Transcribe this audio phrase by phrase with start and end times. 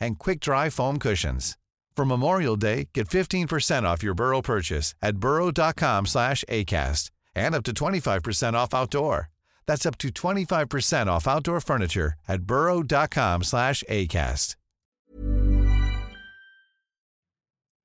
[0.00, 1.56] and quick-dry foam cushions.
[1.96, 7.62] For Memorial Day, get 15% off your Burrow purchase at burrow.com slash ACAST and up
[7.64, 9.28] to 25% off outdoor.
[9.66, 14.56] That's up to 25% off outdoor furniture at burrow.com slash ACAST.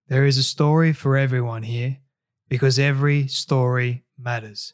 [0.07, 1.97] There is a story for everyone here
[2.47, 4.73] because every story matters.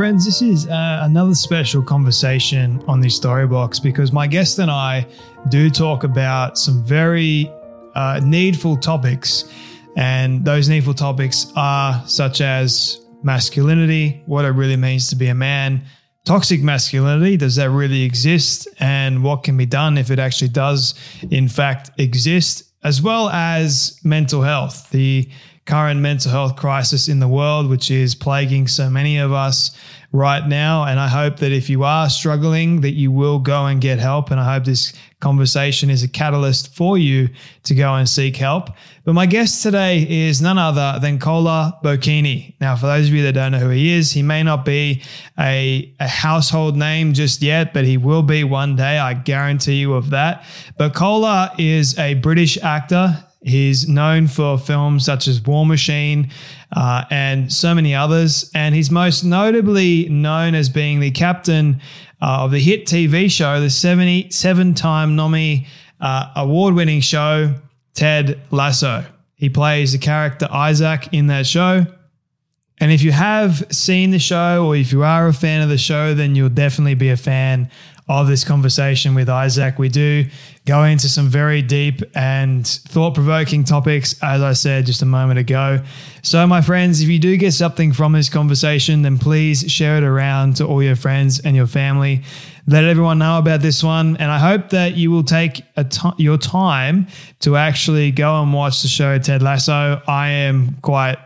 [0.00, 5.06] Friends, this is uh, another special conversation on the Storybox because my guest and I
[5.50, 7.52] do talk about some very
[7.94, 9.52] uh, needful topics.
[9.98, 15.34] And those needful topics are such as masculinity, what it really means to be a
[15.34, 15.82] man,
[16.24, 18.68] toxic masculinity, does that really exist?
[18.78, 20.94] And what can be done if it actually does,
[21.30, 25.28] in fact, exist, as well as mental health, the
[25.70, 29.70] current mental health crisis in the world, which is plaguing so many of us
[30.10, 30.82] right now.
[30.82, 34.32] And I hope that if you are struggling, that you will go and get help.
[34.32, 37.28] And I hope this conversation is a catalyst for you
[37.62, 38.70] to go and seek help.
[39.04, 42.54] But my guest today is none other than Kola Bokinni.
[42.60, 45.04] Now, for those of you that don't know who he is, he may not be
[45.38, 48.98] a, a household name just yet, but he will be one day.
[48.98, 50.44] I guarantee you of that.
[50.76, 53.24] But Kola is a British actor.
[53.42, 56.30] He's known for films such as War Machine
[56.76, 58.50] uh, and so many others.
[58.54, 61.80] And he's most notably known as being the captain
[62.20, 65.66] uh, of the hit TV show, the 77 time Emmy
[66.00, 67.54] uh, award winning show,
[67.94, 69.04] Ted Lasso.
[69.36, 71.86] He plays the character Isaac in that show.
[72.78, 75.78] And if you have seen the show or if you are a fan of the
[75.78, 77.70] show, then you'll definitely be a fan
[78.10, 79.78] of this conversation with Isaac.
[79.78, 80.24] We do
[80.66, 85.38] go into some very deep and thought provoking topics, as I said just a moment
[85.38, 85.80] ago.
[86.22, 90.02] So, my friends, if you do get something from this conversation, then please share it
[90.02, 92.24] around to all your friends and your family.
[92.66, 94.16] Let everyone know about this one.
[94.16, 95.62] And I hope that you will take
[96.18, 97.06] your time
[97.40, 100.02] to actually go and watch the show Ted Lasso.
[100.08, 101.16] I am quite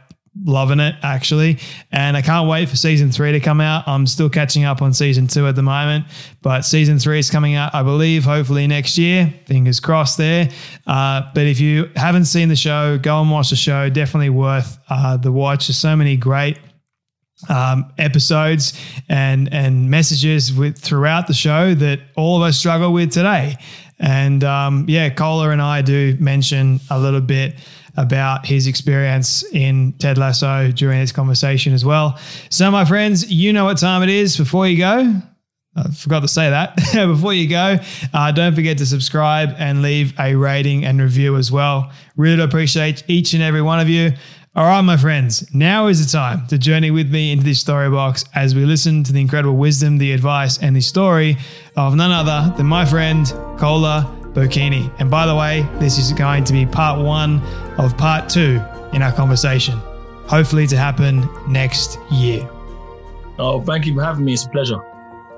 [0.43, 1.59] loving it actually.
[1.93, 3.87] And i can't wait for season three to come out.
[3.87, 6.07] I'm still catching up on season two at the moment
[6.43, 9.33] but season three is coming out i believe hopefully next year.
[9.47, 10.49] Fingers crossed there.
[10.87, 13.89] Uh, but if you haven't seen the show go and watch the show.
[13.89, 15.69] Definitely worth uh, the watch.
[15.69, 16.59] There's so many great
[17.49, 18.73] um, episodes
[19.09, 23.57] and and messages with throughout the show that all of us struggle with today.
[24.01, 27.55] And um, yeah Kola and i do mention a little bit
[27.97, 32.19] about his experience in Ted Lasso during this conversation as well.
[32.51, 34.37] So, my friends, you know what time it is.
[34.37, 35.21] Before you go,
[35.77, 36.77] I forgot to say that.
[36.95, 37.79] Before you go,
[38.13, 41.91] uh, don't forget to subscribe and leave a rating and review as well.
[42.17, 44.13] Really appreciate each and every one of you.
[44.57, 47.91] All right, my friends, now is the time to journey with me into this story
[47.91, 51.37] box as we listen to the incredible wisdom, the advice, and the story
[51.77, 53.27] of none other than my friend
[53.59, 54.93] Kola Bokinni.
[54.99, 57.41] And by the way, this is going to be part one
[57.79, 58.61] of part two
[58.93, 59.79] in our conversation,
[60.27, 62.49] hopefully to happen next year.
[63.39, 64.35] Oh, thank you for having me.
[64.35, 64.81] It's a pleasure.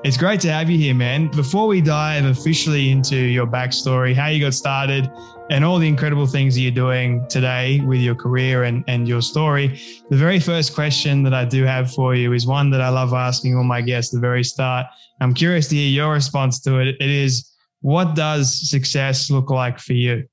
[0.04, 1.28] It's great to have you here, man.
[1.28, 5.10] Before we dive officially into your backstory, how you got started,
[5.50, 9.22] and all the incredible things that you're doing today with your career and, and your
[9.22, 12.88] story, the very first question that I do have for you is one that I
[12.88, 14.87] love asking all my guests at the very start.
[15.20, 16.96] I'm curious to hear your response to it.
[17.00, 17.50] It is,
[17.87, 20.27] what does success look like for you?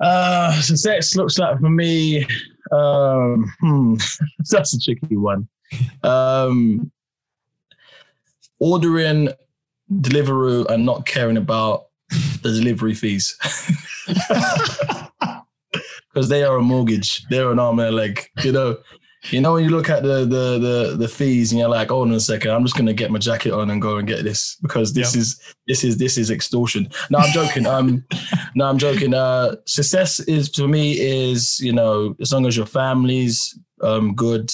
[0.00, 2.26] Uh, success looks like for me.
[2.72, 3.96] Um, hmm,
[4.50, 5.46] that's a tricky one.
[6.02, 6.90] Um,
[8.60, 9.28] ordering
[9.92, 11.88] Deliveroo and not caring about
[12.40, 13.36] the delivery fees.
[16.14, 17.26] because they are a mortgage.
[17.28, 18.26] They're an arm and a leg.
[18.42, 18.78] You know,
[19.30, 22.08] you know when you look at the the the the fees and you're like, hold
[22.08, 24.56] on a second, I'm just gonna get my jacket on and go and get this
[24.62, 26.88] because this is this is this is extortion.
[27.10, 27.66] No, I'm joking.
[27.66, 28.04] um,
[28.54, 29.14] no, I'm joking.
[29.14, 34.50] Uh, success is for me is you know as long as your family's um good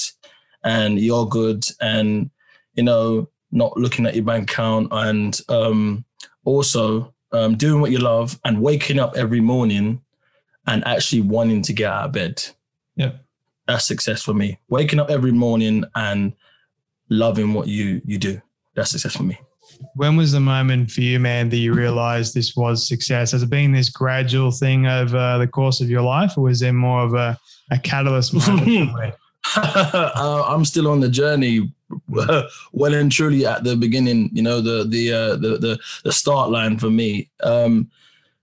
[0.64, 2.30] and you're good and
[2.74, 6.04] you know not looking at your bank account and um
[6.44, 10.00] also um doing what you love and waking up every morning
[10.66, 12.42] and actually wanting to get out of bed.
[12.96, 13.12] Yeah
[13.66, 14.58] that's success for me.
[14.68, 16.32] Waking up every morning and
[17.08, 18.40] loving what you you do.
[18.74, 19.38] That's success for me.
[19.94, 23.32] When was the moment for you, man, that you realized this was success?
[23.32, 26.72] Has it been this gradual thing over the course of your life, or was there
[26.72, 27.38] more of a,
[27.70, 29.14] a catalyst moment?
[29.56, 31.72] uh, I'm still on the journey,
[32.08, 34.30] well and truly at the beginning.
[34.32, 37.30] You know, the the uh, the, the the start line for me.
[37.42, 37.90] Um,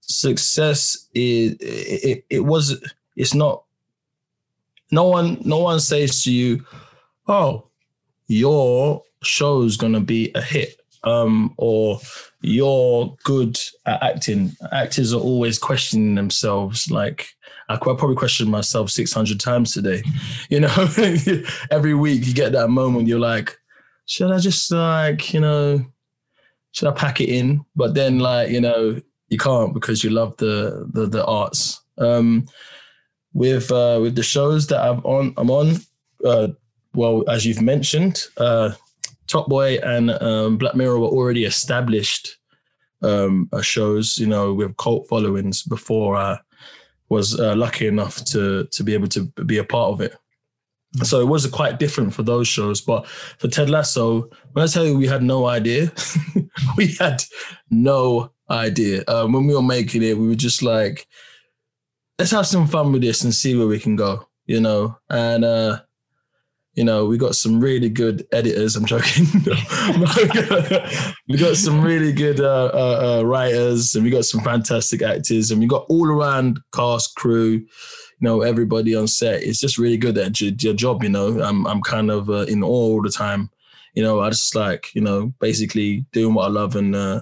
[0.02, 2.84] success is it, it was
[3.16, 3.64] it's not
[4.92, 6.66] no one no one says to you,
[7.28, 7.68] "Oh,
[8.28, 12.00] your show's gonna be a hit," um, or
[12.42, 16.90] "You're good at acting." Actors are always questioning themselves.
[16.90, 17.30] Like
[17.70, 20.04] I probably questioned myself six hundred times today.
[20.50, 20.88] You know,
[21.72, 23.08] every week you get that moment.
[23.08, 23.56] You're like,
[24.06, 25.86] should I just like you know,
[26.72, 27.64] should I pack it in?
[27.76, 31.82] But then like you know, you can't because you love the the the arts.
[32.00, 32.48] Um,
[33.34, 35.34] with uh, with the shows that I'm on.
[35.38, 35.76] I'm on.
[36.24, 36.50] Uh,
[36.94, 38.72] well, as you've mentioned, uh,
[39.28, 42.38] Top Boy and um, Black Mirror were already established
[43.02, 44.18] um, uh, shows.
[44.18, 46.40] You know, with cult followings before I
[47.10, 50.16] was uh, lucky enough to to be able to be a part of it.
[51.04, 52.82] So it was quite different for those shows.
[52.82, 55.92] But for Ted Lasso, when I tell you we had no idea,
[56.78, 57.24] we had
[57.70, 59.04] no idea.
[59.08, 61.08] Um, when we were making it, we were just like,
[62.20, 64.98] let's have some fun with this and see where we can go, you know.
[65.10, 65.80] And uh,
[66.76, 68.76] you know, we got some really good editors.
[68.76, 69.26] I'm joking.
[71.28, 75.50] we got some really good uh, uh, uh, writers, and we got some fantastic actors,
[75.50, 77.68] and we got all around cast, crew, you
[78.20, 79.42] know, everybody on set.
[79.42, 81.04] It's just really good at your, your job.
[81.04, 83.50] You know, I'm I'm kind of uh, in awe all the time.
[83.94, 87.22] You know, I just like you know, basically doing what I love, and uh,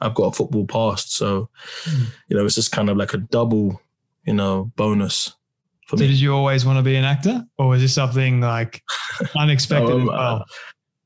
[0.00, 1.50] I've got a football past, so
[1.84, 2.06] mm.
[2.28, 3.80] you know, it's just kind of like a double
[4.28, 5.32] you know, bonus
[5.86, 6.08] for so me.
[6.08, 8.82] Did you always want to be an actor, or was this something like
[9.36, 9.90] unexpected?
[9.90, 10.44] um, well?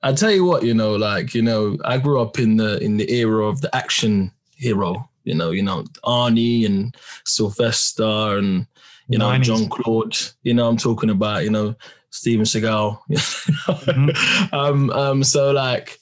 [0.02, 2.96] I tell you what, you know, like you know, I grew up in the in
[2.96, 5.08] the era of the action hero.
[5.22, 8.66] You know, you know Arnie and Sylvester and
[9.06, 10.16] you know Jean-Claude.
[10.42, 11.76] You know, I'm talking about you know
[12.10, 12.98] Steven Seagal.
[13.10, 14.52] mm-hmm.
[14.54, 16.00] um, um, so like,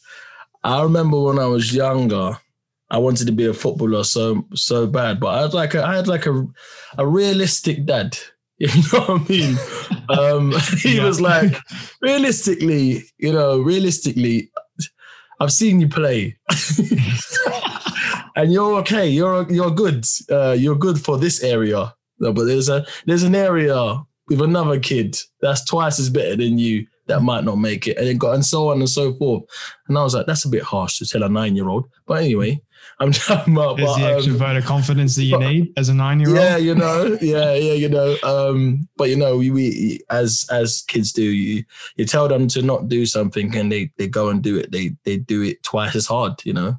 [0.65, 2.39] I remember when I was younger,
[2.91, 5.97] I wanted to be a footballer so so bad, but I had like a, I
[5.97, 6.47] had like a
[6.99, 8.17] a realistic dad.
[8.61, 9.57] You know what I mean?
[10.11, 10.53] um,
[10.83, 11.05] he yeah.
[11.07, 11.57] was like,
[12.03, 14.51] realistically, you know, realistically,
[15.41, 16.37] I've seen you play,
[18.37, 19.09] and you're okay.
[19.09, 20.05] You're you're good.
[20.31, 21.95] Uh, you're good for this area.
[22.19, 23.97] No, but there's a there's an area
[24.29, 28.07] with another kid that's twice as better than you that might not make it, and
[28.09, 29.45] it got and so on and so forth.
[29.89, 31.89] And I was like, that's a bit harsh to tell a nine year old.
[32.07, 32.61] But anyway,
[33.01, 33.79] I'm talking about.
[33.79, 36.29] There's the extra um, vote of confidence that you but, need as a nine year
[36.29, 36.39] old.
[36.39, 38.17] Yeah, you know, yeah, yeah, you know.
[38.23, 41.65] Um, but you know, we, we as as kids do, you
[41.97, 44.71] you tell them to not do something and they they go and do it.
[44.71, 46.45] They they do it twice as hard.
[46.45, 46.77] You know.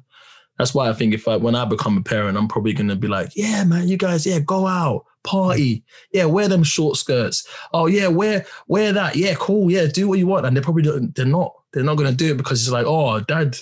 [0.58, 3.08] That's why I think if I when I become a parent, I'm probably gonna be
[3.08, 7.48] like, yeah, man, you guys, yeah, go out, party, yeah, wear them short skirts.
[7.72, 10.46] Oh yeah, wear wear that, yeah, cool, yeah, do what you want.
[10.46, 13.18] And they probably don't, they're not they're not gonna do it because it's like, oh,
[13.20, 13.56] dad,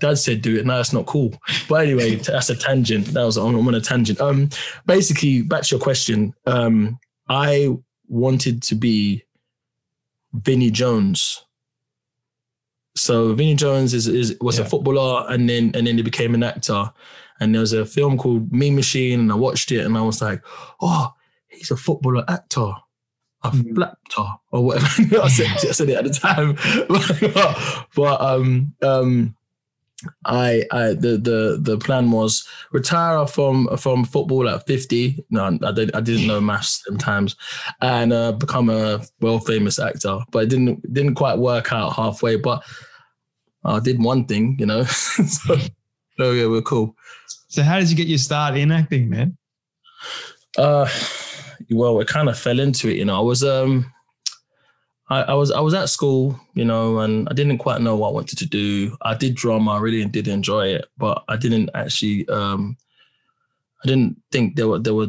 [0.00, 0.66] Dad said do it.
[0.66, 1.32] No, that's not cool.
[1.68, 3.06] But anyway, that's a tangent.
[3.08, 4.20] That was I'm on a tangent.
[4.20, 4.48] Um,
[4.86, 6.34] basically, back to your question.
[6.46, 6.98] Um,
[7.28, 7.70] I
[8.08, 9.24] wanted to be
[10.32, 11.44] Vinnie Jones.
[12.96, 14.64] So Vinnie Jones is, is was yeah.
[14.64, 16.92] a footballer, and then and then he became an actor.
[17.40, 20.22] And there was a film called Mean Machine, and I watched it, and I was
[20.22, 20.40] like,
[20.80, 21.12] oh,
[21.48, 22.72] he's a footballer actor
[23.44, 23.74] a mm.
[23.74, 24.86] flapper or whatever.
[25.22, 26.56] I, said, I said it at the time,
[27.94, 29.36] but um, um,
[30.24, 35.72] I, I the the the plan was retire from from football at 50 no I
[35.72, 37.36] didn't I didn't know maths sometimes.
[37.80, 40.18] And uh, become a world famous actor.
[40.30, 42.36] But it didn't didn't quite work out halfway.
[42.36, 42.62] But
[43.64, 44.84] I did one thing you know?
[44.94, 45.56] So,
[46.18, 46.94] so yeah we're cool.
[47.48, 49.36] So how did you get your start in acting man?
[50.56, 50.88] Uh
[51.70, 53.16] well it kind of fell into it you know?
[53.16, 53.92] I was um
[55.08, 58.08] I, I, was I was at school, you know, and I didn't quite know what
[58.08, 58.96] I wanted to do.
[59.02, 62.76] I did drama, I really did enjoy it, but I didn't actually um
[63.84, 65.08] I didn't think there were there were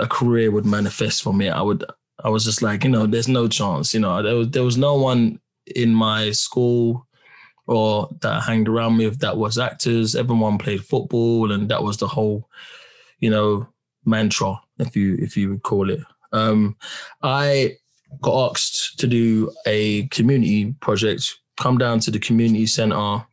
[0.00, 1.48] a career would manifest for me.
[1.48, 1.84] I would
[2.24, 3.94] I was just like, you know, there's no chance.
[3.94, 5.40] You know, there was there was no one
[5.74, 7.06] in my school
[7.68, 10.16] or that hanged around with that was actors.
[10.16, 12.48] Everyone played football, and that was the whole,
[13.20, 13.68] you know,
[14.04, 16.00] mantra, if you if you would call it.
[16.32, 16.76] Um,
[17.22, 17.76] I
[18.20, 21.38] got asked to do a community project.
[21.56, 23.24] Come down to the community center,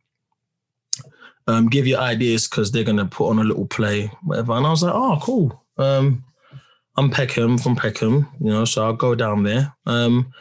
[1.46, 4.52] um, give your ideas because they're gonna put on a little play, whatever.
[4.52, 5.64] And I was like, oh, cool.
[5.78, 6.24] Um,
[6.96, 9.74] I'm Peckham from Peckham, you know, so I'll go down there.
[9.84, 10.32] Um,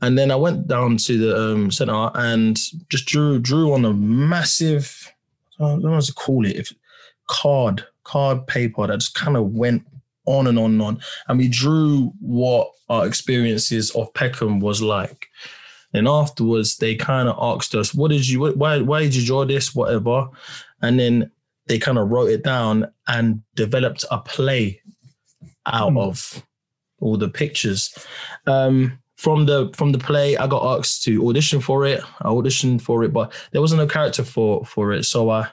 [0.00, 2.58] and then I went down to the um, center and
[2.88, 5.10] just drew drew on a massive,
[5.60, 6.72] I don't know what to call it, if
[7.28, 9.86] card card paper that just kind of went
[10.26, 11.00] on and on and on.
[11.28, 15.28] And we drew what our experiences of Peckham was like.
[15.94, 18.52] And afterwards, they kind of asked us, "What did you?
[18.52, 18.80] Why?
[18.80, 19.74] Why did you draw this?
[19.74, 20.28] Whatever."
[20.80, 21.30] And then
[21.66, 24.80] they kind of wrote it down and developed a play
[25.66, 26.00] out mm.
[26.00, 26.42] of
[27.00, 27.94] all the pictures.
[28.46, 32.02] Um, from the from the play, I got asked to audition for it.
[32.20, 35.04] I auditioned for it, but there wasn't a character for for it.
[35.04, 35.48] So I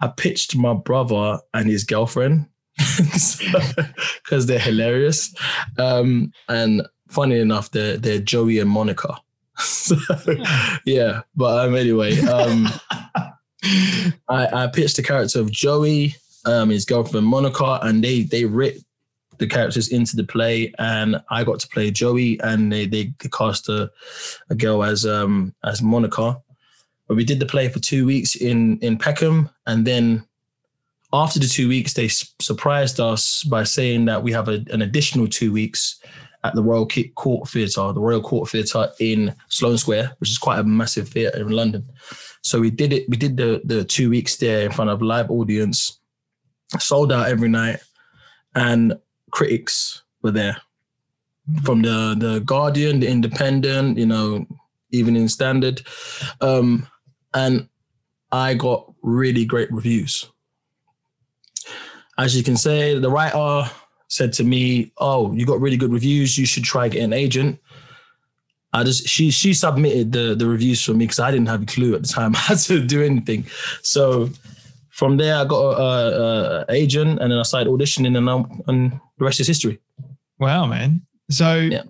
[0.00, 2.48] I pitched my brother and his girlfriend
[4.24, 5.34] because they're hilarious.
[5.78, 9.16] Um, and funny enough, they're they're Joey and Monica.
[9.58, 9.96] so,
[10.86, 12.68] yeah, but um, anyway, um,
[14.28, 18.82] I, I pitched the character of Joey, um, his girlfriend Monica, and they they writ
[19.38, 23.28] the characters into the play, and I got to play Joey, and they they, they
[23.28, 23.90] cast a,
[24.50, 26.38] a girl as um as Monica.
[27.08, 30.24] But we did the play for two weeks in in Peckham, and then
[31.12, 35.26] after the two weeks, they surprised us by saying that we have a, an additional
[35.26, 36.00] two weeks
[36.44, 40.58] at the Royal Court Theatre, the Royal Court Theatre in Sloane Square, which is quite
[40.58, 41.86] a massive theatre in London.
[42.42, 43.08] So we did it.
[43.08, 46.00] We did the the two weeks there in front of live audience,
[46.78, 47.80] sold out every night,
[48.54, 48.94] and
[49.30, 50.56] critics were there
[51.62, 54.46] from the the Guardian, the Independent, you know,
[54.90, 55.82] Evening Standard,
[56.40, 56.88] um,
[57.34, 57.68] and
[58.32, 60.31] I got really great reviews
[62.18, 63.70] as you can say, the writer
[64.08, 66.36] said to me, "Oh, you got really good reviews.
[66.36, 67.58] You should try get an agent."
[68.74, 71.66] I just she she submitted the the reviews for me because I didn't have a
[71.66, 73.46] clue at the time how to do anything.
[73.82, 74.30] So
[74.92, 78.62] from there, I got a, a, a agent, and then I started auditioning, and, I'm,
[78.68, 79.80] and the rest is history.
[80.38, 81.02] Wow, man!
[81.30, 81.82] So, yeah.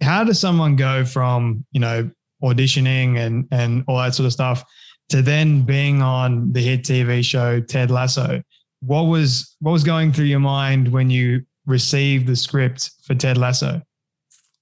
[0.00, 2.10] how does someone go from you know
[2.42, 4.64] auditioning and and all that sort of stuff
[5.08, 8.42] to then being on the hit TV show Ted Lasso?
[8.80, 13.38] What was what was going through your mind when you received the script for Ted
[13.38, 13.82] Lasso?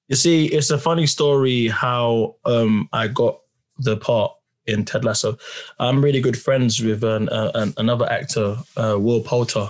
[0.08, 3.40] You see, it's a funny story how um, I got
[3.78, 4.32] the part
[4.66, 5.36] in Ted Lasso.
[5.78, 9.68] I'm really good friends with an, uh, an, another actor, uh, Will Poulter,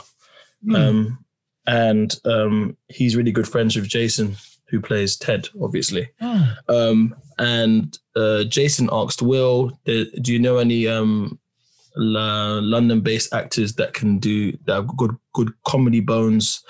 [0.64, 0.76] mm.
[0.76, 1.24] um,
[1.66, 4.36] and um, he's really good friends with Jason,
[4.68, 6.08] who plays Ted, obviously.
[6.20, 7.10] Oh.
[7.38, 11.38] and uh, Jason asked Will, "Do you know any um,
[11.96, 16.62] London-based actors that can do that have good good comedy bones,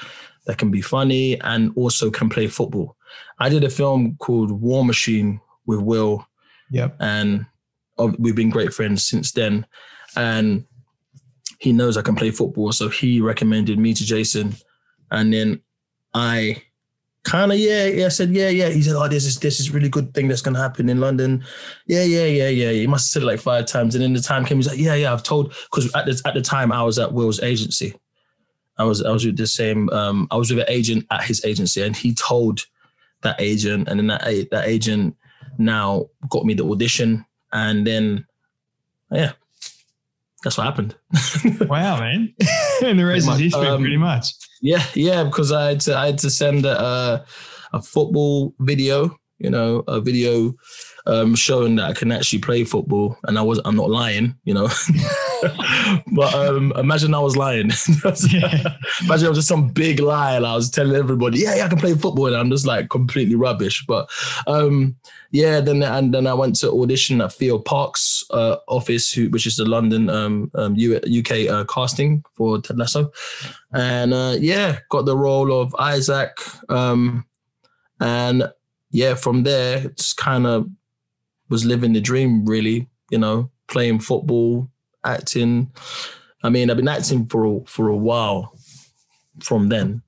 [0.47, 2.97] that can be funny and also can play football.
[3.39, 6.27] I did a film called War Machine with Will.
[6.71, 6.97] Yep.
[7.01, 7.47] And
[7.99, 9.67] oh, we've been great friends since then.
[10.17, 10.65] And
[11.59, 14.55] he knows I can play football, so he recommended me to Jason,
[15.11, 15.61] and then
[16.15, 16.63] I
[17.29, 18.07] kind of yeah, yeah.
[18.07, 18.69] I said yeah, yeah.
[18.71, 21.45] He said, oh, this is this is really good thing that's gonna happen in London.
[21.87, 22.71] Yeah, yeah, yeah, yeah.
[22.71, 24.59] He must have said it like five times, and then the time came.
[24.59, 25.13] He's like, yeah, yeah.
[25.13, 27.95] I've told because at the at the time I was at Will's agency.
[28.79, 29.91] I was I was with the same.
[29.91, 32.65] Um, I was with an agent at his agency, and he told
[33.23, 35.17] that agent, and then that that agent
[35.59, 38.25] now got me the audition, and then
[39.11, 39.33] yeah,
[40.43, 40.95] that's what happened.
[41.69, 42.35] wow, man!
[42.85, 44.35] and the rest is history, um, pretty much.
[44.61, 47.25] Yeah, yeah, because I had to I had to send a,
[47.73, 50.55] a football video, you know, a video
[51.07, 54.55] um, showing that I can actually play football, and I was I'm not lying, you
[54.55, 54.69] know.
[56.13, 57.71] but um, imagine I was lying.
[58.05, 61.69] Imagine I was just some big lie, and I was telling everybody, yeah, yeah, I
[61.69, 63.85] can play football, and I'm just like completely rubbish.
[63.87, 64.11] But
[64.47, 64.97] um,
[65.31, 69.47] yeah, then and then I went to audition at Theo Park's uh, office, who, which
[69.47, 73.13] is the London um, um, UK uh, casting for Ted Lasso,
[73.73, 76.31] and uh, yeah, got the role of Isaac,
[76.69, 77.25] um,
[78.01, 78.51] and
[78.91, 80.69] yeah, from there it's kind of
[81.49, 82.89] was living the dream, really.
[83.11, 84.69] You know, playing football,
[85.05, 85.71] acting.
[86.43, 88.55] I mean, I've been acting for a, for a while
[89.41, 90.03] from then.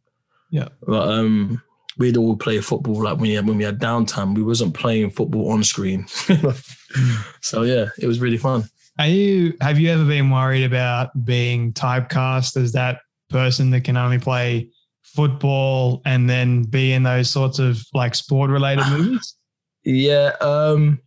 [0.51, 0.69] Yeah.
[0.87, 1.63] But um,
[1.99, 4.35] we'd all play football like when we had, when we had downtime.
[4.35, 6.07] We wasn't playing football on screen.
[7.41, 8.65] so yeah, it was really fun.
[8.99, 13.97] Are you have you ever been worried about being typecast as that person that can
[13.97, 14.69] only play
[15.03, 19.37] football and then be in those sorts of like sport related movies?
[19.85, 21.01] Yeah, um,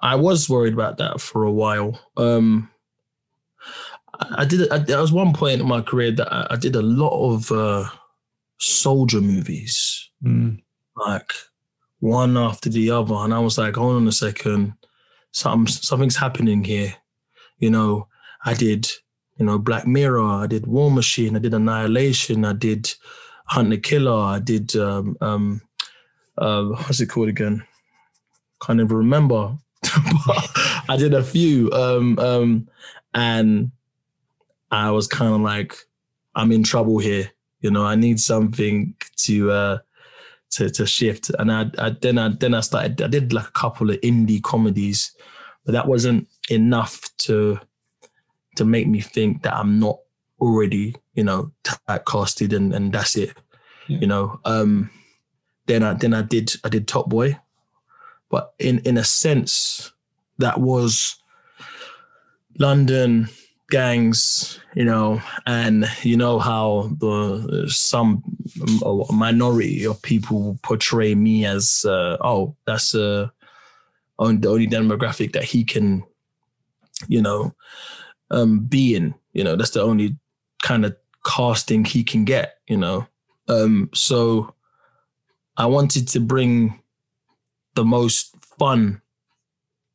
[0.00, 2.00] I was worried about that for a while.
[2.16, 2.70] Um,
[4.20, 4.70] I, did.
[4.70, 7.50] I, there was one point in my career that I, I did a lot of
[7.52, 7.88] uh,
[8.58, 10.62] soldier movies, Mm.
[10.96, 11.32] like
[12.00, 14.72] one after the other, and I was like, hold on a second,
[15.32, 16.94] something something's happening here.
[17.58, 18.08] You know,
[18.44, 18.88] I did,
[19.36, 22.92] you know, Black Mirror, I did War Machine, I did Annihilation, I did
[23.46, 25.60] Hunt the Killer, I did um um
[26.38, 27.62] uh, what's it called again?
[28.62, 29.56] Can't even remember.
[30.26, 30.50] but
[30.88, 31.70] I did a few.
[31.72, 32.68] Um um
[33.14, 33.70] and
[34.70, 35.76] I was kind of like,
[36.34, 37.30] I'm in trouble here.
[37.60, 39.78] You know, I need something to uh
[40.50, 41.30] to to shift.
[41.38, 44.42] And I, I then I then I started I did like a couple of indie
[44.42, 45.14] comedies,
[45.64, 47.58] but that wasn't enough to
[48.56, 49.98] to make me think that I'm not
[50.40, 53.34] already, you know, typecasted and and that's it.
[53.88, 53.98] Yeah.
[54.00, 54.40] You know.
[54.44, 54.90] Um
[55.66, 57.38] then I then I did I did Top Boy.
[58.28, 59.92] But in in a sense,
[60.38, 61.16] that was
[62.58, 63.28] London
[63.68, 68.22] gangs, you know, and you know how the some
[69.10, 73.28] minority of people portray me as uh, oh that's uh,
[74.18, 76.04] on the only demographic that he can,
[77.08, 77.54] you know,
[78.30, 79.14] um, be in.
[79.32, 80.16] You know, that's the only
[80.62, 82.58] kind of casting he can get.
[82.68, 83.06] You know,
[83.48, 84.54] um, so
[85.56, 86.80] I wanted to bring
[87.74, 89.02] the most fun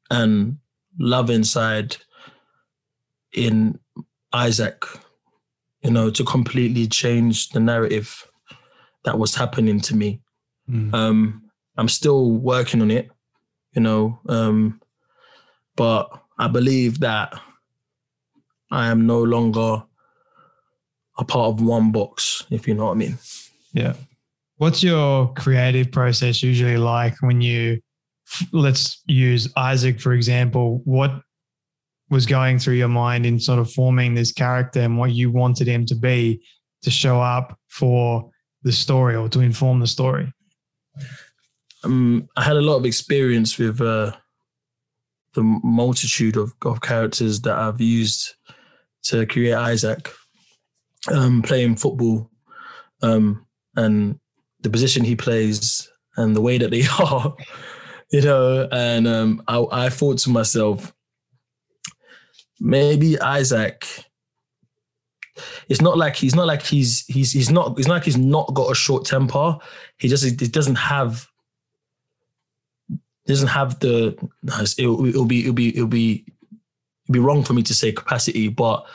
[0.09, 0.57] and
[0.99, 1.97] love inside
[3.33, 3.79] in
[4.33, 4.85] Isaac,
[5.83, 8.27] you know, to completely change the narrative
[9.03, 10.21] that was happening to me.
[10.69, 10.93] Mm.
[10.93, 11.43] Um,
[11.77, 13.09] I'm still working on it,
[13.73, 14.79] you know, um,
[15.75, 17.33] but I believe that
[18.69, 19.83] I am no longer
[21.17, 23.17] a part of one box, if you know what I mean.
[23.73, 23.93] Yeah.
[24.57, 27.81] What's your creative process usually like when you,
[28.51, 30.81] let's use Isaac, for example?
[30.85, 31.21] What
[32.11, 35.67] was going through your mind in sort of forming this character and what you wanted
[35.67, 36.43] him to be
[36.83, 38.29] to show up for
[38.63, 40.31] the story or to inform the story?
[41.83, 44.11] um, I had a lot of experience with uh,
[45.33, 48.35] the multitude of, of characters that I've used
[49.03, 50.11] to create Isaac.
[51.11, 52.29] Um, playing football
[53.01, 54.19] um, and
[54.59, 57.35] the position he plays and the way that they are,
[58.11, 60.93] you know, and um, I, I thought to myself,
[62.61, 64.05] maybe Isaac.
[65.67, 68.53] It's not like he's not like he's he's he's not it's not like he's not
[68.53, 69.57] got a short temper.
[69.97, 71.27] He just he doesn't have
[73.25, 74.15] doesn't have the
[74.77, 76.25] it'll, it'll be it'll be it'll be
[77.05, 78.85] it'll be wrong for me to say capacity, but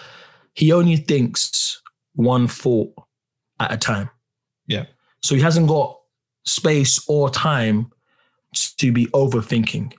[0.55, 1.83] he only thinks
[2.15, 2.93] one thought
[3.59, 4.09] at a time.
[4.67, 4.87] Yeah.
[5.23, 5.99] So he hasn't got
[6.45, 7.91] space or time
[8.79, 9.93] to be overthinking.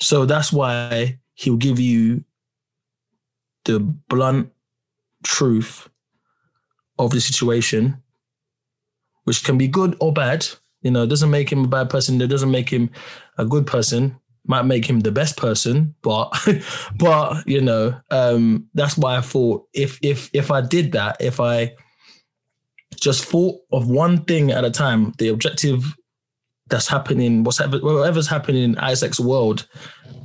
[0.00, 2.24] So that's why he'll give you
[3.64, 4.52] the blunt
[5.22, 5.88] truth
[6.98, 8.02] of the situation,
[9.24, 10.46] which can be good or bad.
[10.82, 12.20] You know, it doesn't make him a bad person.
[12.20, 12.90] It doesn't make him
[13.38, 14.16] a good person.
[14.46, 16.30] Might make him the best person, but
[16.98, 21.40] but you know, um, that's why I thought if if if I did that, if
[21.40, 21.72] I
[23.00, 25.96] just thought of one thing at a time, the objective
[26.68, 29.66] that's happening, what's whatever's happening in Isaac's world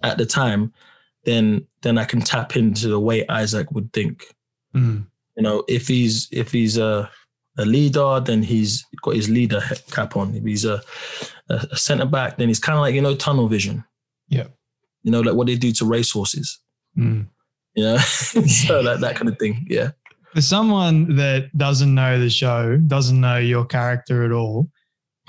[0.04, 0.74] at the time,
[1.30, 4.26] then then I can tap into the way Isaac would think.
[4.76, 5.06] Mm.
[5.38, 7.10] You know, if he's if he's a
[7.58, 9.62] a leader, then he's got his leader
[9.92, 10.34] cap on.
[10.36, 10.82] If he's a
[11.50, 13.84] a, centre back, then he's kind of like you know tunnel vision.
[14.28, 14.48] Yeah.
[15.04, 16.60] You know, like what they do to racehorses.
[16.98, 17.28] Mm.
[17.76, 19.66] You know, so like that kind of thing.
[19.70, 19.92] Yeah.
[20.34, 24.70] For someone that doesn't know the show, doesn't know your character at all,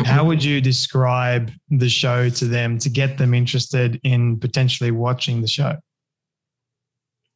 [0.04, 5.40] how would you describe the show to them to get them interested in potentially watching
[5.40, 5.76] the show?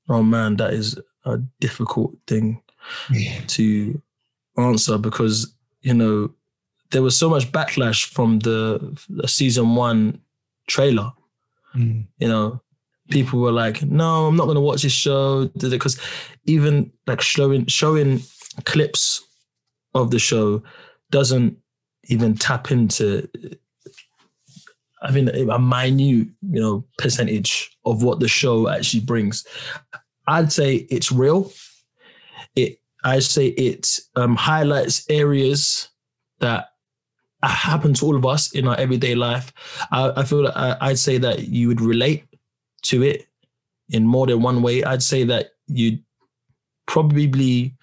[0.09, 2.63] Oh man, that is a difficult thing
[3.49, 4.01] to
[4.57, 6.31] answer because you know
[6.91, 10.21] there was so much backlash from the, the season one
[10.67, 11.13] trailer.
[11.75, 12.07] Mm.
[12.19, 12.63] You know,
[13.11, 16.01] people were like, "No, I'm not going to watch this show," because
[16.47, 18.23] even like showing showing
[18.65, 19.23] clips
[19.95, 20.63] of the show
[21.11, 21.59] doesn't
[22.05, 23.29] even tap into.
[25.05, 29.47] I mean, a minute, you know, percentage of what the show actually brings.
[30.27, 31.53] I'd say it's real.
[32.57, 35.91] It, I say it um, highlights areas
[36.41, 36.69] that
[37.43, 39.53] happen to all of us in our everyday life.
[39.93, 42.25] I, I feel I, I'd say that you would relate
[42.85, 43.27] to it
[43.91, 44.83] in more than one way.
[44.83, 46.03] I'd say that you'd
[46.87, 47.77] probably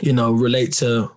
[0.00, 1.10] you know, relate to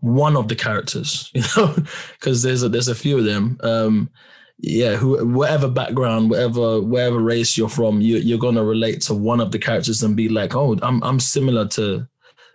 [0.00, 1.74] one of the characters, you know,
[2.18, 3.58] because there's a, there's a few of them.
[3.62, 4.10] Um,
[4.58, 9.40] yeah, who, whatever background, whatever whatever race you're from, you, you're gonna relate to one
[9.40, 12.06] of the characters and be like, oh, I'm I'm similar to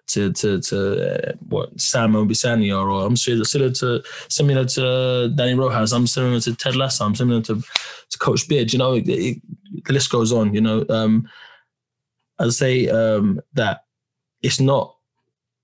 [0.07, 5.93] to to to uh, what Sam Obisanya, or I'm similar to similar to Danny Rojas.
[5.93, 7.05] I'm similar to Ted Lasso.
[7.05, 7.61] I'm similar to
[8.09, 8.73] to Coach Beard.
[8.73, 9.41] You know, it, it,
[9.85, 10.53] the list goes on.
[10.53, 11.29] You know, um,
[12.39, 13.85] I'd say um, that
[14.41, 14.95] it's not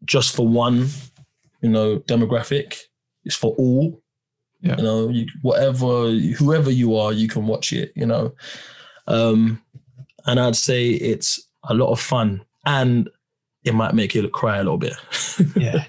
[0.06, 0.88] just for one,
[1.62, 2.78] you know, demographic.
[3.26, 4.02] It's for all.
[4.62, 4.78] Yeah.
[4.78, 7.92] You know, you, whatever, whoever you are, you can watch it.
[7.96, 8.34] You know,
[9.08, 9.62] um,
[10.26, 13.10] and I'd say it's a lot of fun, and
[13.64, 14.96] it might make you cry a little bit.
[15.56, 15.86] yeah,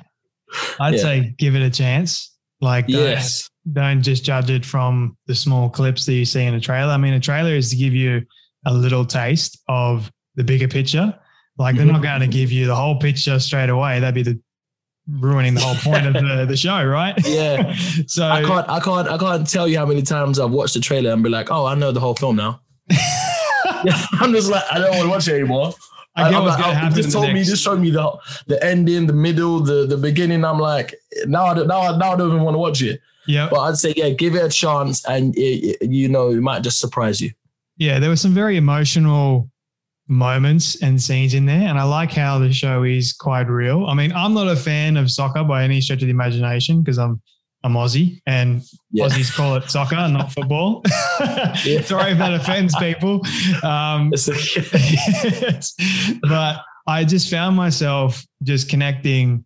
[0.81, 1.01] I'd yeah.
[1.01, 2.35] say give it a chance.
[2.61, 6.55] Like, don't, yes, don't just judge it from the small clips that you see in
[6.55, 6.93] a trailer.
[6.93, 8.25] I mean, a trailer is to give you
[8.67, 11.19] a little taste of the bigger picture.
[11.59, 13.99] Like they're not going to give you the whole picture straight away.
[13.99, 14.41] That'd be the
[15.11, 17.15] ruining the whole point of the, the show, right?
[17.27, 17.75] Yeah.
[18.07, 20.81] so I can't I can't I can't tell you how many times I've watched the
[20.81, 22.61] trailer and be like, oh, I know the whole film now.
[22.91, 25.75] I'm just like, I don't want to watch it anymore.
[26.17, 26.97] I get what's gonna oh, happen.
[26.97, 30.45] Just told me, just showed me the the ending, the middle, the the beginning.
[30.45, 30.95] I'm like,
[31.27, 33.01] now I now I, now I don't even want to watch it.
[33.27, 33.49] Yeah.
[33.51, 36.63] But I'd say, yeah, give it a chance, and it, it, you know, it might
[36.63, 37.31] just surprise you.
[37.77, 39.49] Yeah, there were some very emotional
[40.09, 41.69] moments and scenes in there.
[41.69, 43.87] And I like how the show is quite real.
[43.87, 46.99] I mean, I'm not a fan of soccer by any stretch of the imagination because
[46.99, 47.21] I'm
[47.65, 49.07] I'm Aussie and yeah.
[49.07, 50.83] Aussies call it soccer, not football.
[50.87, 53.21] Sorry if that offends people.
[53.65, 54.11] Um,
[56.23, 59.45] but I just found myself just connecting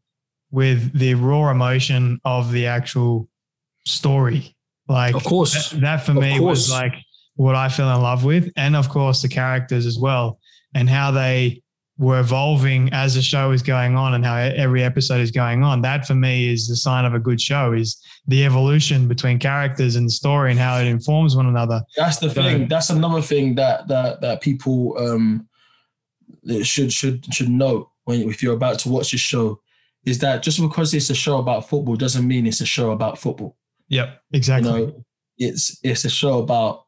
[0.51, 3.29] with the raw emotion of the actual
[3.87, 4.55] story.
[4.88, 6.92] Like, of course, that, that for me was like
[7.37, 10.38] what I fell in love with, and of course the characters as well
[10.75, 11.63] and how they
[11.99, 15.83] were evolving as the show is going on and how every episode is going on.
[15.83, 19.97] That for me is the sign of a good show is the evolution between characters
[19.97, 21.83] and the story and how it informs one another.
[21.97, 22.69] That's the so, thing.
[22.69, 25.49] That's another thing that that that people um
[26.63, 29.61] should should should know when if you're about to watch this show
[30.05, 33.19] is that just because it's a show about football doesn't mean it's a show about
[33.19, 33.57] football.
[33.89, 34.73] Yep, exactly.
[34.73, 35.05] You know,
[35.39, 36.87] it's it's a show about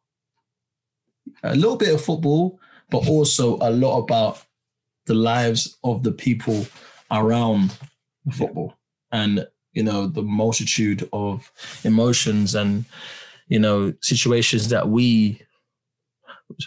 [1.42, 2.58] a little bit of football,
[2.90, 4.42] but also a lot about
[5.06, 6.66] the lives of the people
[7.10, 7.76] around
[8.32, 8.74] football
[9.12, 11.50] and you know the multitude of
[11.84, 12.84] emotions and
[13.48, 15.40] you know situations that we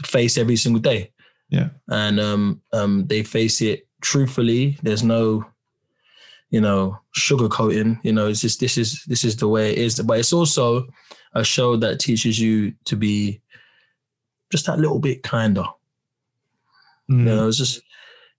[0.06, 1.12] face every single day.
[1.50, 1.70] Yeah.
[1.88, 4.78] And um um they face it truthfully.
[4.84, 5.46] There's no
[6.50, 10.00] you know sugarcoating you know it's just this is this is the way it is.
[10.02, 10.88] But it's also
[11.34, 13.42] a show that teaches you to be
[14.52, 15.66] just that little bit kinder
[17.10, 17.20] Mm.
[17.20, 17.82] You know, it's just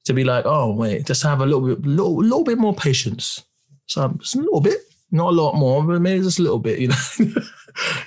[0.05, 3.45] to be like, oh wait, just have a little bit, little, little bit more patience.
[3.87, 4.79] So just a little bit,
[5.11, 6.79] not a lot more, but maybe just a little bit.
[6.89, 7.43] You know,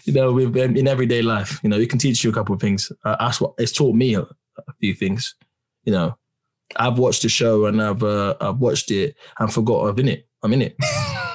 [0.03, 2.59] you know, with in everyday life, you know, it can teach you a couple of
[2.59, 2.91] things.
[3.05, 5.33] Uh, that's what it's taught me a, a, few things.
[5.85, 6.17] You know,
[6.75, 10.27] I've watched the show and I've uh, I've watched it and forgot I'm in it.
[10.43, 10.75] I'm in it.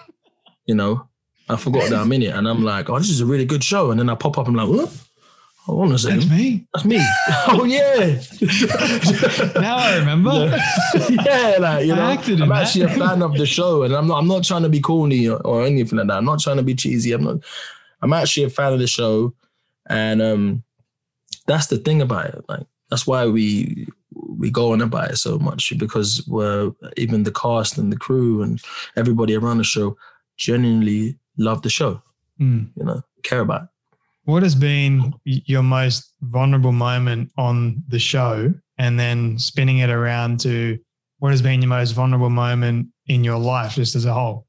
[0.66, 1.08] you know,
[1.48, 3.64] I forgot that I'm in it, and I'm like, oh, this is a really good
[3.64, 3.90] show.
[3.90, 4.90] And then I pop up, and I'm like.
[5.66, 6.20] Hold on a second.
[6.20, 6.66] That's me.
[6.72, 6.98] That's me.
[7.48, 8.20] oh yeah.
[9.61, 10.31] now I remember.
[11.11, 14.18] yeah, like you know, I'm actually a fan of the show, and I'm not.
[14.18, 16.18] I'm not trying to be corny or, or, anything like that.
[16.18, 17.11] I'm not trying to be cheesy.
[17.11, 17.38] I'm not.
[18.00, 19.35] I'm actually a fan of the show,
[19.90, 20.62] and um,
[21.48, 22.44] that's the thing about it.
[22.48, 27.33] Like that's why we we go on about it so much because we're even the
[27.33, 28.61] cast and the crew and
[28.96, 29.96] everybody around the show
[30.37, 32.00] genuinely love the show.
[32.40, 32.68] Mm.
[32.76, 33.68] You know, care about it.
[34.26, 40.40] What has been your most vulnerable moment on the show, and then spinning it around
[40.40, 40.78] to
[41.20, 44.46] what has been your most vulnerable moment in your life, just as a whole?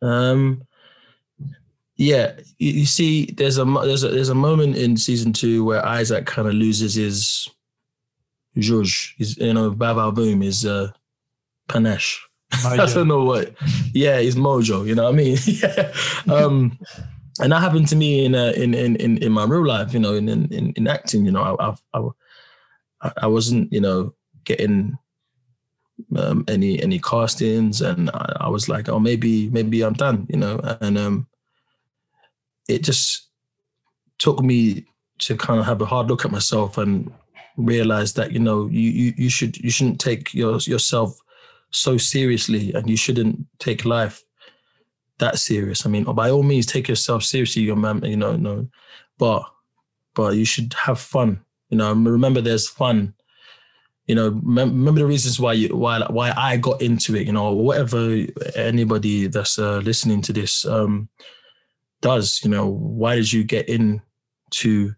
[0.00, 0.62] Um,
[1.96, 6.24] yeah, you, see, there's a there's a there's a moment in season two where Isaac
[6.26, 7.48] kind of loses his
[8.56, 10.90] Zhuzh, his you know, Bava Boom, is uh,
[11.68, 12.18] panache.
[12.64, 13.54] I don't know what.
[13.92, 14.86] Yeah, he's mojo.
[14.86, 15.38] You know what I mean?
[15.46, 15.92] yeah.
[16.28, 16.78] Um,
[17.40, 20.14] and that happened to me in, uh, in in in my real life, you know,
[20.14, 21.24] in in in acting.
[21.24, 22.08] You know, I I
[23.00, 24.98] I, I wasn't, you know, getting
[26.16, 30.36] um, any any castings, and I, I, was like, oh, maybe maybe I'm done, you
[30.36, 31.26] know, and um,
[32.68, 33.28] it just
[34.18, 34.86] took me
[35.18, 37.12] to kind of have a hard look at myself and
[37.56, 41.18] realize that you know you you, you should you shouldn't take your yourself
[41.70, 44.22] so seriously, and you shouldn't take life
[45.18, 45.86] that serious.
[45.86, 48.04] I mean, by all means, take yourself seriously, your man.
[48.04, 48.68] You know, no,
[49.18, 49.44] but
[50.14, 51.40] but you should have fun.
[51.70, 53.14] You know, remember there's fun
[54.06, 57.26] you know, mem- remember the reasons why you why why I got into it.
[57.26, 58.24] You know, whatever
[58.54, 61.08] anybody that's uh, listening to this um,
[62.02, 62.40] does.
[62.44, 64.94] You know, why did you get into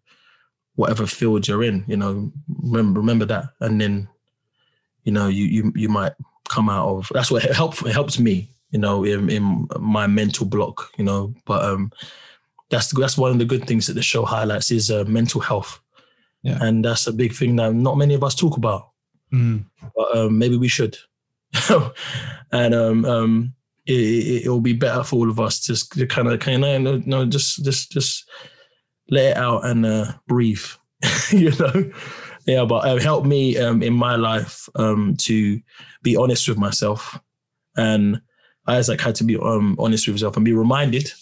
[0.75, 1.85] whatever field you're in?
[1.89, 4.09] You know, remember remember that, and then
[5.05, 6.13] you know you you you might
[6.49, 7.11] come out of.
[7.15, 8.51] That's what it helps it helps me.
[8.71, 10.91] You know, in, in my mental block.
[10.99, 11.93] You know, but um,
[12.71, 15.81] that's that's one of the good things that the show highlights is uh, mental health.
[16.43, 16.59] Yeah.
[16.61, 18.91] And that's a big thing that not many of us talk about.
[19.33, 19.65] Mm.
[19.97, 20.97] But um, maybe we should.
[22.53, 23.55] and um, um,
[23.87, 27.27] it, will be better for all of us just to kind of kind of no,
[27.27, 28.29] just just just
[29.11, 30.65] let it out and uh, breathe.
[31.31, 31.91] you know,
[32.47, 32.65] yeah.
[32.65, 35.61] But it helped me um, in my life um, to
[36.03, 37.19] be honest with myself,
[37.77, 38.21] and
[38.69, 41.13] Isaac had to be um, honest with himself and be reminded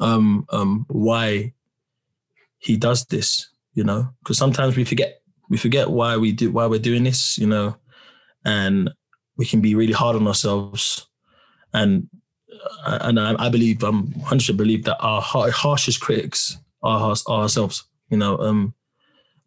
[0.00, 1.52] um, um, why
[2.58, 3.48] he does this.
[3.74, 7.38] You know, because sometimes we forget we forget why we do why we're doing this,
[7.38, 7.76] you know,
[8.44, 8.90] and
[9.36, 11.06] we can be really hard on ourselves.
[11.72, 12.08] And
[12.84, 17.84] uh, and I, I believe I'm 100 believe that our harshest critics are, are ourselves.
[18.10, 18.74] You know, um,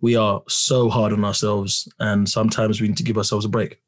[0.01, 3.79] we are so hard on ourselves, and sometimes we need to give ourselves a break.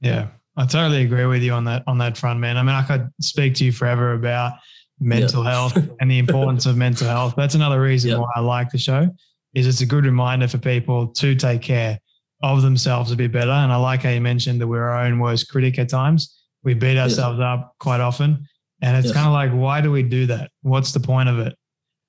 [0.00, 2.56] Yeah, I totally agree with you on that on that front, man.
[2.56, 4.54] I mean, I could speak to you forever about
[5.00, 5.50] mental yeah.
[5.50, 7.34] health and the importance of mental health.
[7.36, 8.18] That's another reason yeah.
[8.18, 9.08] why I like the show
[9.54, 11.98] is it's a good reminder for people to take care
[12.42, 13.50] of themselves a bit better.
[13.50, 16.36] And I like how you mentioned that we're our own worst critic at times.
[16.62, 17.54] We beat ourselves yeah.
[17.54, 18.46] up quite often.
[18.82, 20.50] And it's kind of like, why do we do that?
[20.62, 21.54] What's the point of it?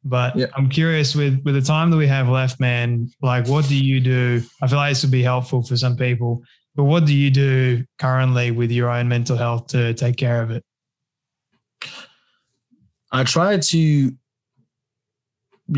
[0.04, 0.36] But.
[0.56, 3.99] I'm curious with with the time that we have left, man, like what do you
[3.99, 4.41] do?
[4.62, 6.43] I feel like this would be helpful for some people,
[6.75, 10.51] but what do you do currently with your own mental health to take care of
[10.51, 10.63] it?
[13.12, 14.17] I try to you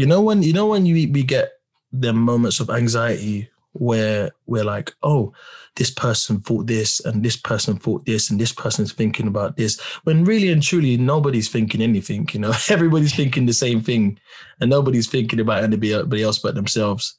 [0.06, 1.54] know when you know when you we get
[1.92, 5.34] the moments of anxiety where we're like, oh,
[5.76, 9.80] this person thought this and this person thought this and this person's thinking about this.
[10.04, 14.20] When really and truly nobody's thinking anything, you know, everybody's thinking the same thing
[14.62, 17.16] and nobody's thinking about anybody else but themselves.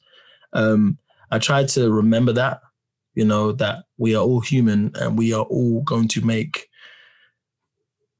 [0.53, 0.97] Um,
[1.31, 2.61] I try to remember that,
[3.15, 6.69] you know, that we are all human and we are all going to make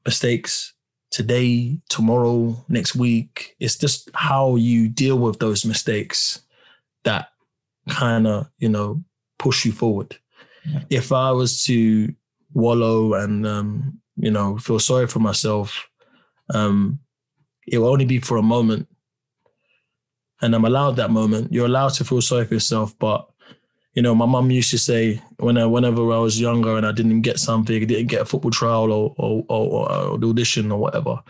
[0.06, 0.74] mistakes
[1.12, 3.56] today, tomorrow, next week.
[3.60, 6.42] It's just how you deal with those mistakes
[7.04, 7.30] that
[7.90, 9.04] kind of, you know,
[9.38, 10.18] push you forward.
[10.66, 10.84] Yeah.
[10.90, 12.14] If I was to
[12.54, 15.88] wallow and, um, you know, feel sorry for myself,
[16.54, 17.00] um,
[17.68, 18.88] it will only be for a moment.
[20.42, 21.52] And I'm allowed that moment.
[21.52, 23.28] You're allowed to feel sorry for yourself, but
[23.96, 26.92] you know, my mum used to say when I, whenever I was younger and I
[26.92, 30.78] didn't get something, didn't get a football trial or or, or, or the audition or
[30.78, 31.24] whatever,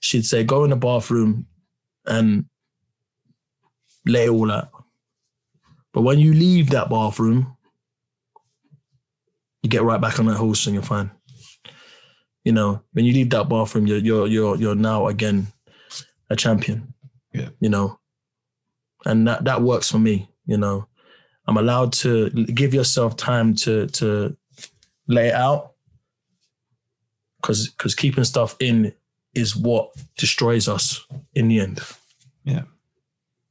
[0.00, 1.46] she'd say, "Go in the bathroom
[2.06, 2.44] and
[4.04, 4.70] lay it all out."
[5.92, 7.56] But when you leave that bathroom,
[9.62, 11.10] you get right back on that horse and you're fine.
[12.44, 15.46] You know, when you leave that bathroom, you're you're you're you're now again
[16.28, 16.92] a champion.
[17.32, 17.48] Yeah.
[17.60, 17.98] You know,
[19.06, 20.28] and that that works for me.
[20.44, 20.86] You know,
[21.46, 24.36] I'm allowed to give yourself time to to
[25.08, 25.72] lay it out
[27.40, 28.92] because because keeping stuff in
[29.34, 31.80] is what destroys us in the end.
[32.44, 32.62] Yeah.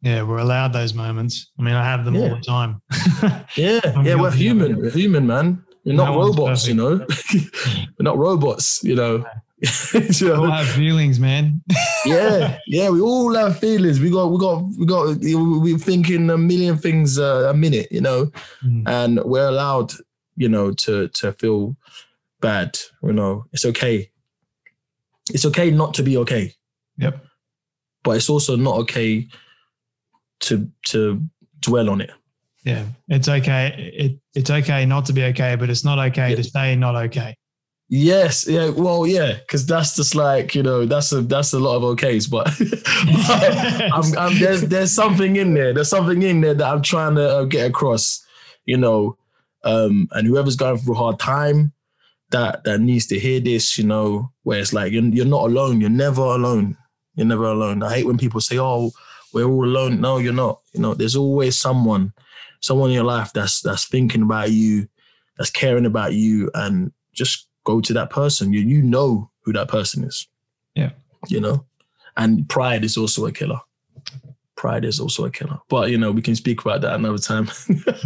[0.01, 1.51] Yeah, we're allowed those moments.
[1.59, 2.21] I mean, I have them yeah.
[2.21, 2.81] all the time.
[3.55, 4.77] yeah, yeah, we're human.
[4.77, 5.61] We're human, man.
[5.83, 7.05] We're not no robots, you know.
[7.33, 9.25] we're not robots, you know.
[9.93, 11.61] we all have feelings, man.
[12.05, 13.99] Yeah, yeah, we all have feelings.
[13.99, 15.17] We got, we got, we got.
[15.19, 18.31] We're thinking a million things uh, a minute, you know,
[18.63, 18.87] mm.
[18.87, 19.93] and we're allowed,
[20.35, 21.75] you know, to to feel
[22.41, 22.77] bad.
[23.03, 24.09] You know, it's okay.
[25.33, 26.53] It's okay not to be okay.
[26.97, 27.25] Yep.
[28.03, 29.27] But it's also not okay
[30.41, 31.21] to to
[31.59, 32.11] dwell on it.
[32.63, 33.91] Yeah, it's okay.
[33.95, 36.35] It it's okay not to be okay, but it's not okay yeah.
[36.35, 37.35] to stay not okay.
[37.91, 41.77] Yes, yeah, well, yeah, because that's just like you know, that's a that's a lot
[41.77, 42.45] of okays, but,
[43.27, 45.73] but I'm, I'm, there's there's something in there.
[45.73, 48.23] There's something in there that I'm trying to uh, get across,
[48.65, 49.17] you know,
[49.63, 51.73] um, and whoever's going through a hard time,
[52.29, 55.81] that that needs to hear this, you know, where it's like you're you're not alone.
[55.81, 56.77] You're never alone.
[57.15, 57.81] You're never alone.
[57.81, 58.91] I hate when people say, "Oh,
[59.33, 60.61] we're all alone." No, you're not.
[60.73, 62.13] You know, there's always someone,
[62.61, 64.87] someone in your life that's that's thinking about you,
[65.39, 68.51] that's caring about you, and just go to that person.
[68.51, 70.27] You you know who that person is.
[70.75, 70.91] Yeah.
[71.27, 71.65] You know?
[72.17, 73.59] And pride is also a killer.
[74.57, 75.57] Pride is also a killer.
[75.69, 77.49] But you know, we can speak about that another time.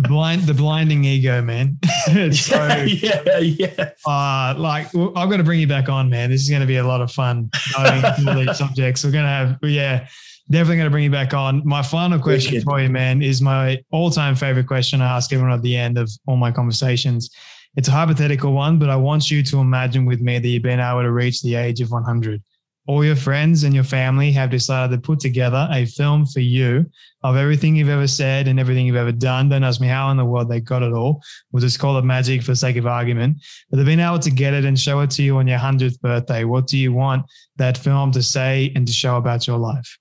[0.08, 1.80] blind the blinding ego, man.
[2.32, 3.91] so, yeah, yeah.
[4.06, 6.30] Uh like i have got to bring you back on, man.
[6.30, 9.04] This is gonna be a lot of fun going all these subjects.
[9.04, 10.08] We're gonna have yeah.
[10.52, 11.65] definitely going to bring you back on.
[11.65, 12.65] My final question Wicked.
[12.65, 16.12] for you, man, is my all-time favorite question I ask everyone at the end of
[16.28, 17.32] all my conversations.
[17.75, 20.79] It's a hypothetical one, but I want you to imagine with me that you've been
[20.79, 22.41] able to reach the age of 100.
[22.86, 26.86] All your friends and your family have decided to put together a film for you
[27.23, 29.47] of everything you've ever said and everything you've ever done.
[29.47, 31.23] Don't ask me how in the world they got it all.
[31.51, 33.38] We'll just call it magic for the sake of argument.
[33.69, 36.01] But they've been able to get it and show it to you on your 100th
[36.01, 36.43] birthday.
[36.43, 39.97] What do you want that film to say and to show about your life?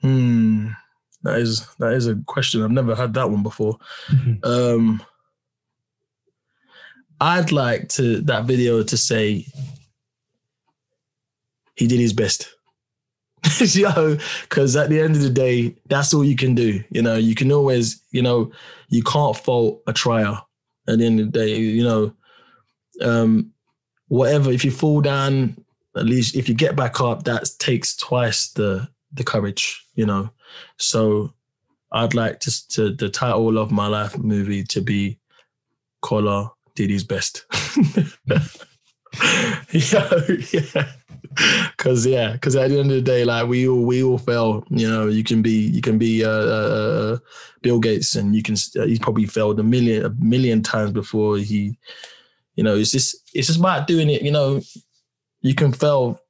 [0.00, 0.70] Hmm.
[1.22, 2.62] That is that is a question.
[2.62, 3.78] I've never had that one before.
[4.42, 5.00] Um
[7.22, 9.46] I'd like to that video to say
[11.76, 12.52] he did his best.
[13.60, 16.82] you know, because at the end of the day, that's all you can do.
[16.90, 18.50] You know, you can always, you know,
[18.88, 20.36] you can't fault a trier
[20.88, 22.12] at the end of the day, you know.
[23.00, 23.52] Um,
[24.08, 25.56] whatever, if you fall down,
[25.96, 30.28] at least if you get back up, that takes twice the the courage, you know.
[30.78, 31.32] So
[31.92, 35.20] I'd like to, to the title of my life movie to be
[36.00, 37.44] Kola did his best.
[39.72, 40.10] yeah,
[40.52, 40.88] yeah.
[41.78, 44.64] Cause yeah, cause at the end of the day, like we all we all fail.
[44.68, 47.18] You know, you can be you can be uh, uh,
[47.62, 51.38] Bill Gates, and you can uh, he's probably failed a million a million times before
[51.38, 51.78] he.
[52.56, 54.22] You know, it's just it's just about doing it.
[54.22, 54.60] You know,
[55.40, 56.20] you can fail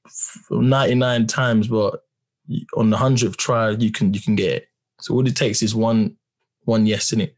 [0.51, 2.05] ninety nine times, but
[2.77, 4.69] on the hundredth try, you can you can get it.
[5.01, 6.17] So all it takes is one
[6.65, 7.37] one yes in it.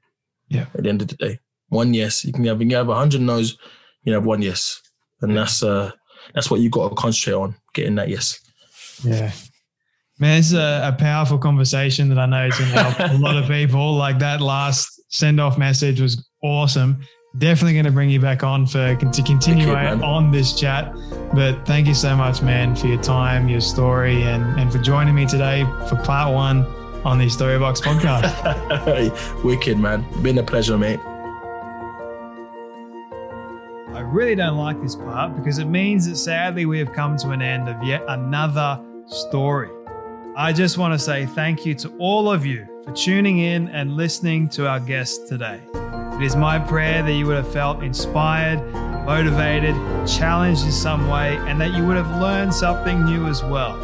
[0.49, 0.67] Yeah.
[0.75, 2.25] At the end of the day, one yes.
[2.25, 3.53] You can have you can have a hundred no's.
[4.03, 4.81] You can have one yes,
[5.21, 5.91] and that's uh
[6.35, 8.41] that's what you got to concentrate on getting that yes.
[9.03, 9.33] Yeah.
[10.21, 13.37] Man, it's a, a powerful conversation that I know is going to help a lot
[13.37, 13.95] of people.
[13.95, 17.01] Like that last send off message was awesome.
[17.37, 20.05] Definitely going to bring you back on for to continue man.
[20.05, 20.95] on this chat.
[21.35, 25.17] But thank you so much, man, for your time, your story, and and for joining
[25.17, 26.65] me today for part one
[27.05, 29.43] on the Storybox podcast.
[29.45, 31.01] Wicked man, been a pleasure, mate.
[33.95, 37.31] I really don't like this part because it means that sadly we have come to
[37.31, 39.71] an end of yet another story.
[40.37, 43.97] I just want to say thank you to all of you for tuning in and
[43.97, 45.61] listening to our guest today.
[46.15, 48.59] It is my prayer that you would have felt inspired,
[49.07, 49.77] motivated,
[50.09, 53.79] challenged in some way, and that you would have learned something new as well.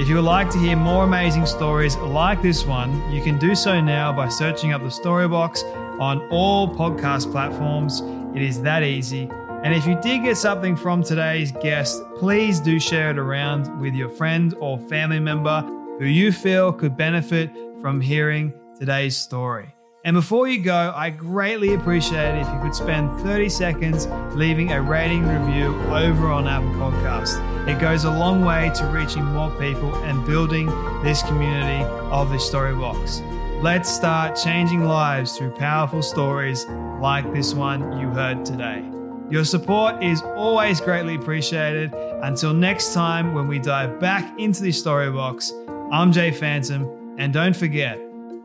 [0.00, 3.56] If you would like to hear more amazing stories like this one, you can do
[3.56, 5.64] so now by searching up the Storybox
[6.00, 8.00] on all podcast platforms.
[8.36, 9.28] It is that easy.
[9.62, 13.94] And if you did get something from today's guest, please do share it around with
[13.94, 15.60] your friend or family member
[15.98, 17.50] who you feel could benefit
[17.82, 19.74] from hearing today's story.
[20.02, 24.72] And before you go, I greatly appreciate it if you could spend 30 seconds leaving
[24.72, 27.38] a rating review over on Apple Podcasts.
[27.68, 30.66] It goes a long way to reaching more people and building
[31.02, 33.22] this community of the Storybox.
[33.62, 36.64] Let's start changing lives through powerful stories
[36.98, 38.82] like this one you heard today.
[39.30, 41.94] Your support is always greatly appreciated.
[41.94, 45.52] Until next time, when we dive back into the story box,
[45.92, 47.96] I'm Jay Phantom, and don't forget,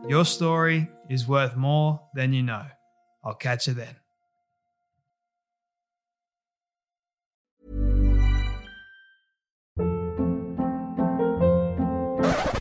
[0.08, 2.67] your story is worth more than you know.
[3.24, 3.95] I'll catch you then.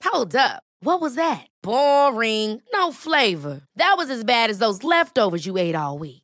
[0.03, 0.63] Hold up.
[0.81, 1.47] What was that?
[1.63, 2.63] Boring.
[2.73, 3.61] No flavor.
[3.77, 6.24] That was as bad as those leftovers you ate all week.